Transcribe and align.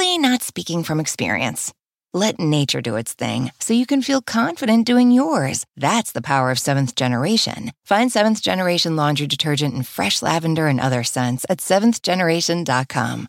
totally 0.00 0.16
not 0.16 0.42
speaking 0.42 0.82
from 0.82 0.98
experience. 0.98 1.74
Let 2.14 2.40
nature 2.40 2.80
do 2.80 2.96
its 2.96 3.12
thing 3.12 3.50
so 3.60 3.74
you 3.74 3.84
can 3.84 4.00
feel 4.00 4.22
confident 4.22 4.86
doing 4.86 5.10
yours. 5.10 5.66
That's 5.76 6.12
the 6.12 6.22
power 6.22 6.50
of 6.50 6.58
seventh 6.58 6.94
generation. 6.94 7.72
Find 7.84 8.10
seventh 8.10 8.40
generation 8.40 8.96
laundry 8.96 9.26
detergent 9.26 9.74
in 9.74 9.82
fresh 9.82 10.22
lavender 10.22 10.68
and 10.68 10.80
other 10.80 11.04
scents 11.04 11.44
at 11.50 11.58
seventhgeneration.com. 11.58 13.28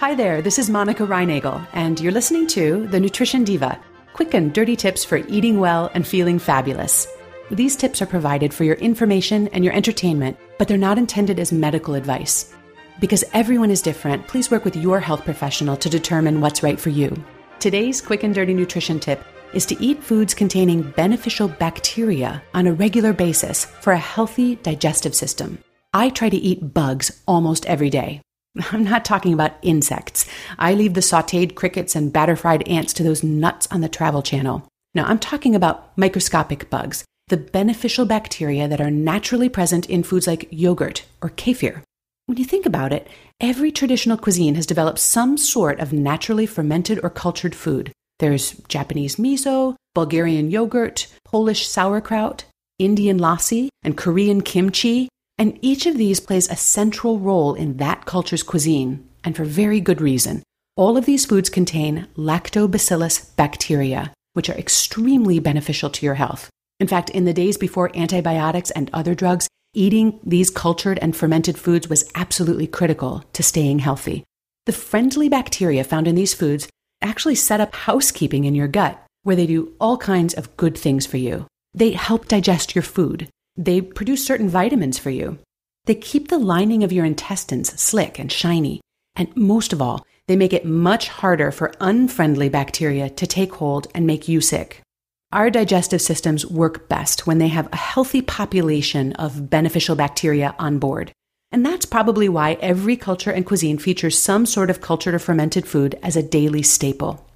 Hi 0.00 0.14
there, 0.16 0.42
this 0.42 0.58
is 0.58 0.68
Monica 0.68 1.06
Reinagel, 1.06 1.64
and 1.74 2.00
you're 2.00 2.12
listening 2.12 2.48
to 2.48 2.88
The 2.88 2.98
Nutrition 2.98 3.44
Diva 3.44 3.78
quick 4.18 4.34
and 4.34 4.52
dirty 4.52 4.74
tips 4.74 5.04
for 5.04 5.18
eating 5.28 5.60
well 5.60 5.92
and 5.94 6.04
feeling 6.04 6.40
fabulous. 6.40 7.06
These 7.50 7.76
tips 7.76 8.02
are 8.02 8.06
provided 8.06 8.52
for 8.52 8.64
your 8.64 8.76
information 8.76 9.48
and 9.48 9.64
your 9.64 9.72
entertainment, 9.72 10.36
but 10.58 10.68
they're 10.68 10.76
not 10.76 10.98
intended 10.98 11.38
as 11.38 11.50
medical 11.50 11.94
advice. 11.94 12.54
Because 13.00 13.24
everyone 13.32 13.70
is 13.70 13.80
different, 13.80 14.26
please 14.26 14.50
work 14.50 14.64
with 14.64 14.76
your 14.76 15.00
health 15.00 15.24
professional 15.24 15.76
to 15.78 15.88
determine 15.88 16.40
what's 16.42 16.62
right 16.62 16.78
for 16.78 16.90
you. 16.90 17.10
Today's 17.58 18.02
quick 18.02 18.22
and 18.22 18.34
dirty 18.34 18.52
nutrition 18.52 19.00
tip 19.00 19.24
is 19.54 19.64
to 19.66 19.82
eat 19.82 20.02
foods 20.02 20.34
containing 20.34 20.90
beneficial 20.90 21.48
bacteria 21.48 22.42
on 22.52 22.66
a 22.66 22.74
regular 22.74 23.14
basis 23.14 23.64
for 23.64 23.94
a 23.94 23.98
healthy 23.98 24.56
digestive 24.56 25.14
system. 25.14 25.58
I 25.94 26.10
try 26.10 26.28
to 26.28 26.36
eat 26.36 26.74
bugs 26.74 27.22
almost 27.26 27.64
every 27.64 27.88
day. 27.88 28.20
I'm 28.72 28.84
not 28.84 29.06
talking 29.06 29.32
about 29.32 29.56
insects. 29.62 30.26
I 30.58 30.74
leave 30.74 30.92
the 30.92 31.00
sauteed 31.00 31.54
crickets 31.54 31.96
and 31.96 32.12
batter 32.12 32.36
fried 32.36 32.68
ants 32.68 32.92
to 32.94 33.02
those 33.02 33.22
nuts 33.22 33.66
on 33.70 33.80
the 33.80 33.88
travel 33.88 34.22
channel. 34.22 34.68
Now, 34.94 35.06
I'm 35.06 35.18
talking 35.18 35.54
about 35.54 35.96
microscopic 35.96 36.68
bugs, 36.68 37.04
the 37.28 37.36
beneficial 37.36 38.04
bacteria 38.04 38.68
that 38.68 38.80
are 38.80 38.90
naturally 38.90 39.48
present 39.48 39.88
in 39.88 40.02
foods 40.02 40.26
like 40.26 40.48
yogurt 40.50 41.04
or 41.22 41.30
kefir. 41.30 41.82
When 42.26 42.38
you 42.38 42.44
think 42.44 42.66
about 42.66 42.92
it, 42.92 43.06
every 43.40 43.72
traditional 43.72 44.18
cuisine 44.18 44.54
has 44.54 44.66
developed 44.66 44.98
some 44.98 45.38
sort 45.38 45.80
of 45.80 45.92
naturally 45.92 46.46
fermented 46.46 47.00
or 47.02 47.10
cultured 47.10 47.54
food. 47.54 47.92
There's 48.18 48.52
Japanese 48.68 49.16
miso, 49.16 49.76
Bulgarian 49.94 50.50
yogurt, 50.50 51.06
Polish 51.24 51.68
sauerkraut, 51.68 52.44
Indian 52.78 53.18
lassi, 53.18 53.68
and 53.82 53.96
Korean 53.96 54.42
kimchi, 54.42 55.08
and 55.38 55.58
each 55.62 55.86
of 55.86 55.96
these 55.96 56.20
plays 56.20 56.48
a 56.48 56.56
central 56.56 57.18
role 57.18 57.54
in 57.54 57.76
that 57.76 58.04
culture's 58.04 58.42
cuisine, 58.42 59.08
and 59.24 59.36
for 59.36 59.44
very 59.44 59.80
good 59.80 60.00
reason. 60.00 60.42
All 60.76 60.96
of 60.96 61.06
these 61.06 61.26
foods 61.26 61.48
contain 61.48 62.06
lactobacillus 62.16 63.34
bacteria, 63.36 64.12
which 64.34 64.48
are 64.50 64.58
extremely 64.58 65.38
beneficial 65.38 65.90
to 65.90 66.06
your 66.06 66.14
health. 66.14 66.50
In 66.80 66.86
fact, 66.86 67.10
in 67.10 67.24
the 67.24 67.34
days 67.34 67.56
before 67.56 67.96
antibiotics 67.96 68.70
and 68.70 68.88
other 68.92 69.14
drugs, 69.14 69.48
eating 69.74 70.20
these 70.24 70.50
cultured 70.50 70.98
and 71.00 71.16
fermented 71.16 71.58
foods 71.58 71.88
was 71.88 72.10
absolutely 72.14 72.66
critical 72.66 73.24
to 73.32 73.42
staying 73.42 73.80
healthy. 73.80 74.24
The 74.66 74.72
friendly 74.72 75.28
bacteria 75.28 75.82
found 75.82 76.06
in 76.06 76.14
these 76.14 76.34
foods 76.34 76.68
actually 77.02 77.34
set 77.34 77.60
up 77.60 77.74
housekeeping 77.74 78.44
in 78.44 78.54
your 78.54 78.68
gut, 78.68 79.02
where 79.22 79.36
they 79.36 79.46
do 79.46 79.72
all 79.80 79.96
kinds 79.96 80.34
of 80.34 80.56
good 80.56 80.76
things 80.76 81.06
for 81.06 81.16
you. 81.16 81.46
They 81.74 81.92
help 81.92 82.28
digest 82.28 82.74
your 82.74 82.82
food. 82.82 83.28
They 83.56 83.80
produce 83.80 84.24
certain 84.24 84.48
vitamins 84.48 84.98
for 84.98 85.10
you. 85.10 85.38
They 85.86 85.94
keep 85.94 86.28
the 86.28 86.38
lining 86.38 86.84
of 86.84 86.92
your 86.92 87.04
intestines 87.04 87.80
slick 87.80 88.18
and 88.18 88.30
shiny. 88.30 88.80
And 89.16 89.34
most 89.36 89.72
of 89.72 89.82
all, 89.82 90.06
they 90.28 90.36
make 90.36 90.52
it 90.52 90.64
much 90.64 91.08
harder 91.08 91.50
for 91.50 91.72
unfriendly 91.80 92.48
bacteria 92.48 93.10
to 93.10 93.26
take 93.26 93.54
hold 93.54 93.88
and 93.94 94.06
make 94.06 94.28
you 94.28 94.40
sick. 94.40 94.82
Our 95.30 95.50
digestive 95.50 96.00
systems 96.00 96.46
work 96.46 96.88
best 96.88 97.26
when 97.26 97.38
they 97.38 97.48
have 97.48 97.68
a 97.70 97.76
healthy 97.76 98.22
population 98.22 99.12
of 99.14 99.50
beneficial 99.50 99.94
bacteria 99.94 100.54
on 100.58 100.78
board. 100.78 101.12
And 101.52 101.64
that's 101.64 101.84
probably 101.84 102.28
why 102.28 102.54
every 102.60 102.96
culture 102.96 103.30
and 103.30 103.44
cuisine 103.44 103.78
features 103.78 104.18
some 104.18 104.46
sort 104.46 104.70
of 104.70 104.80
cultured 104.80 105.14
or 105.14 105.18
fermented 105.18 105.66
food 105.66 105.98
as 106.02 106.16
a 106.16 106.22
daily 106.22 106.62
staple. 106.62 107.28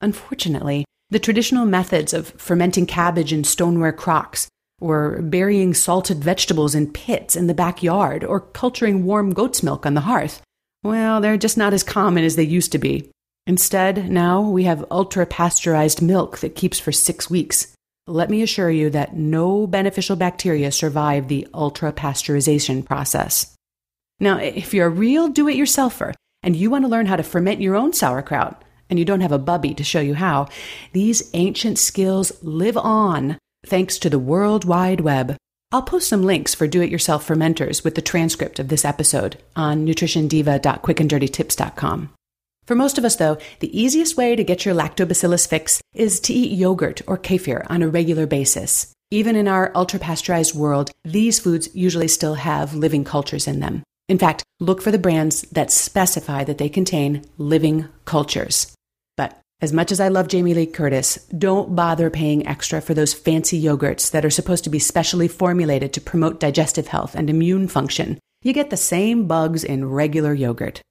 Unfortunately, 0.00 0.84
the 1.10 1.20
traditional 1.20 1.66
methods 1.66 2.12
of 2.12 2.30
fermenting 2.30 2.86
cabbage 2.86 3.32
in 3.32 3.44
stoneware 3.44 3.92
crocks 3.92 4.48
or 4.80 5.22
burying 5.22 5.72
salted 5.72 6.22
vegetables 6.22 6.74
in 6.74 6.92
pits 6.92 7.34
in 7.34 7.46
the 7.46 7.54
backyard, 7.54 8.22
or 8.22 8.40
culturing 8.40 9.04
warm 9.04 9.32
goat's 9.32 9.62
milk 9.62 9.86
on 9.86 9.94
the 9.94 10.02
hearth. 10.02 10.42
Well, 10.82 11.20
they're 11.20 11.38
just 11.38 11.56
not 11.56 11.72
as 11.72 11.82
common 11.82 12.24
as 12.24 12.36
they 12.36 12.42
used 12.42 12.72
to 12.72 12.78
be. 12.78 13.10
Instead, 13.46 14.10
now 14.10 14.40
we 14.40 14.64
have 14.64 14.84
ultra 14.90 15.24
pasteurized 15.24 16.02
milk 16.02 16.38
that 16.38 16.56
keeps 16.56 16.80
for 16.80 16.92
six 16.92 17.30
weeks. 17.30 17.72
Let 18.08 18.30
me 18.30 18.42
assure 18.42 18.70
you 18.70 18.90
that 18.90 19.16
no 19.16 19.66
beneficial 19.66 20.16
bacteria 20.16 20.72
survive 20.72 21.28
the 21.28 21.46
ultra 21.54 21.92
pasteurization 21.92 22.84
process. 22.84 23.54
Now, 24.18 24.38
if 24.38 24.74
you're 24.74 24.86
a 24.86 24.90
real 24.90 25.28
do 25.28 25.48
it 25.48 25.56
yourselfer 25.56 26.14
and 26.42 26.56
you 26.56 26.70
want 26.70 26.84
to 26.84 26.88
learn 26.88 27.06
how 27.06 27.16
to 27.16 27.22
ferment 27.22 27.60
your 27.60 27.76
own 27.76 27.92
sauerkraut, 27.92 28.62
and 28.88 28.98
you 28.98 29.04
don't 29.04 29.20
have 29.20 29.32
a 29.32 29.38
bubby 29.38 29.74
to 29.74 29.84
show 29.84 30.00
you 30.00 30.14
how, 30.14 30.48
these 30.92 31.30
ancient 31.34 31.78
skills 31.78 32.32
live 32.42 32.76
on 32.76 33.38
thanks 33.66 33.98
to 33.98 34.08
the 34.08 34.18
World 34.18 34.64
Wide 34.64 35.00
Web. 35.00 35.36
I'll 35.72 35.82
post 35.82 36.08
some 36.08 36.22
links 36.22 36.54
for 36.54 36.68
do 36.68 36.80
it 36.80 36.90
yourself 36.90 37.26
fermenters 37.26 37.82
with 37.82 37.96
the 37.96 38.02
transcript 38.02 38.60
of 38.60 38.68
this 38.68 38.84
episode 38.84 39.38
on 39.56 39.84
nutritiondiva.quickanddirtytips.com. 39.86 42.10
For 42.66 42.74
most 42.74 42.98
of 42.98 43.04
us, 43.04 43.14
though, 43.14 43.38
the 43.60 43.80
easiest 43.80 44.16
way 44.16 44.34
to 44.34 44.42
get 44.42 44.64
your 44.64 44.74
lactobacillus 44.74 45.48
fix 45.48 45.80
is 45.94 46.18
to 46.20 46.34
eat 46.34 46.58
yogurt 46.58 47.00
or 47.06 47.16
kefir 47.16 47.64
on 47.70 47.80
a 47.80 47.88
regular 47.88 48.26
basis. 48.26 48.92
Even 49.12 49.36
in 49.36 49.46
our 49.46 49.70
ultra 49.76 50.00
pasteurized 50.00 50.52
world, 50.52 50.90
these 51.04 51.38
foods 51.38 51.68
usually 51.74 52.08
still 52.08 52.34
have 52.34 52.74
living 52.74 53.04
cultures 53.04 53.46
in 53.46 53.60
them. 53.60 53.84
In 54.08 54.18
fact, 54.18 54.42
look 54.58 54.82
for 54.82 54.90
the 54.90 54.98
brands 54.98 55.42
that 55.52 55.70
specify 55.70 56.42
that 56.42 56.58
they 56.58 56.68
contain 56.68 57.24
living 57.38 57.86
cultures. 58.04 58.74
But 59.16 59.38
as 59.60 59.72
much 59.72 59.92
as 59.92 60.00
I 60.00 60.08
love 60.08 60.26
Jamie 60.26 60.54
Lee 60.54 60.66
Curtis, 60.66 61.24
don't 61.38 61.76
bother 61.76 62.10
paying 62.10 62.48
extra 62.48 62.80
for 62.80 62.94
those 62.94 63.14
fancy 63.14 63.62
yogurts 63.62 64.10
that 64.10 64.24
are 64.24 64.30
supposed 64.30 64.64
to 64.64 64.70
be 64.70 64.80
specially 64.80 65.28
formulated 65.28 65.92
to 65.92 66.00
promote 66.00 66.40
digestive 66.40 66.88
health 66.88 67.14
and 67.14 67.30
immune 67.30 67.68
function. 67.68 68.18
You 68.42 68.52
get 68.52 68.70
the 68.70 68.76
same 68.76 69.28
bugs 69.28 69.62
in 69.62 69.88
regular 69.88 70.34
yogurt. 70.34 70.82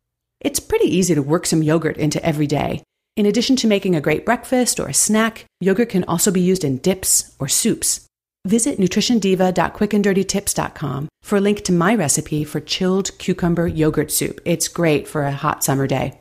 It's 0.46 0.60
pretty 0.60 0.96
easy 0.96 1.16
to 1.16 1.24
work 1.24 1.48
some 1.48 1.64
yogurt 1.64 1.98
into 1.98 2.24
every 2.24 2.46
day. 2.46 2.84
In 3.16 3.26
addition 3.26 3.56
to 3.56 3.68
making 3.68 3.96
a 3.96 4.00
great 4.00 4.28
breakfast 4.28 4.80
or 4.80 4.88
a 4.88 4.94
snack, 4.94 5.46
yogurt 5.60 5.90
can 5.90 6.04
also 6.04 6.30
be 6.30 6.40
used 6.40 6.64
in 6.64 6.78
dips 6.78 7.36
or 7.40 7.48
soups. 7.48 8.06
Visit 8.46 8.78
nutritiondiva.quickanddirtytips.com 8.78 11.10
for 11.24 11.38
a 11.38 11.42
link 11.42 11.64
to 11.64 11.74
my 11.74 11.96
recipe 11.96 12.44
for 12.44 12.60
chilled 12.60 13.10
cucumber 13.18 13.66
yogurt 13.66 14.12
soup. 14.12 14.40
It's 14.46 14.68
great 14.68 15.08
for 15.08 15.24
a 15.24 15.32
hot 15.32 15.64
summer 15.64 15.88
day. 15.88 16.20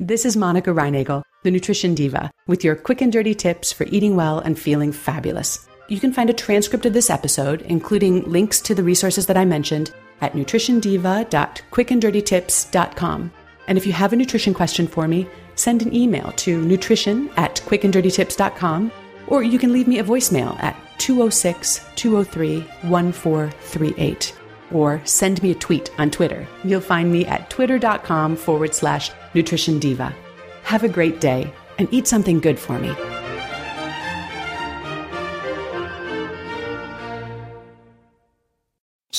This 0.00 0.24
is 0.24 0.36
Monica 0.36 0.70
Reinagel, 0.70 1.22
the 1.44 1.52
Nutrition 1.52 1.94
Diva, 1.94 2.32
with 2.48 2.64
your 2.64 2.74
quick 2.74 3.00
and 3.00 3.12
dirty 3.12 3.36
tips 3.36 3.72
for 3.72 3.84
eating 3.84 4.16
well 4.16 4.40
and 4.40 4.58
feeling 4.58 4.90
fabulous. 4.90 5.68
You 5.86 6.00
can 6.00 6.12
find 6.12 6.30
a 6.30 6.34
transcript 6.34 6.84
of 6.84 6.94
this 6.94 7.10
episode, 7.10 7.62
including 7.62 8.28
links 8.28 8.60
to 8.62 8.74
the 8.74 8.82
resources 8.82 9.26
that 9.26 9.36
I 9.36 9.44
mentioned, 9.44 9.94
at 10.20 10.32
nutritiondiva.quickanddirtytips.com. 10.32 13.32
And 13.68 13.78
if 13.78 13.86
you 13.86 13.92
have 13.92 14.12
a 14.12 14.16
nutrition 14.16 14.54
question 14.54 14.86
for 14.86 15.06
me, 15.08 15.26
send 15.54 15.82
an 15.82 15.94
email 15.94 16.32
to 16.36 16.62
nutrition 16.64 17.30
at 17.36 17.56
quickanddirtytips.com, 17.66 18.92
or 19.28 19.42
you 19.42 19.58
can 19.58 19.72
leave 19.72 19.88
me 19.88 19.98
a 19.98 20.04
voicemail 20.04 20.60
at 20.62 20.76
206 20.98 21.84
203 21.96 22.60
1438 22.88 24.34
or 24.72 25.00
send 25.04 25.42
me 25.42 25.50
a 25.50 25.54
tweet 25.56 25.90
on 25.98 26.10
Twitter. 26.10 26.46
You'll 26.64 26.80
find 26.80 27.10
me 27.12 27.26
at 27.26 27.50
twitter.com 27.50 28.36
forward 28.36 28.74
slash 28.74 29.10
nutrition 29.34 29.78
diva. 29.78 30.14
Have 30.62 30.84
a 30.84 30.88
great 30.88 31.20
day 31.20 31.52
and 31.78 31.92
eat 31.92 32.06
something 32.06 32.40
good 32.40 32.58
for 32.58 32.78
me. 32.78 32.94